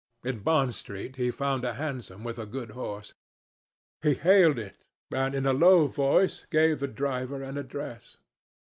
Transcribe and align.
In 0.23 0.39
Bond 0.39 0.73
Street 0.73 1.17
he 1.17 1.29
found 1.29 1.63
a 1.63 1.75
hansom 1.75 2.23
with 2.23 2.39
a 2.39 2.47
good 2.47 2.71
horse. 2.71 3.13
He 4.01 4.15
hailed 4.15 4.57
it 4.57 4.87
and 5.13 5.35
in 5.35 5.45
a 5.45 5.53
low 5.53 5.85
voice 5.85 6.47
gave 6.49 6.79
the 6.79 6.87
driver 6.87 7.43
an 7.43 7.55
address. 7.55 8.17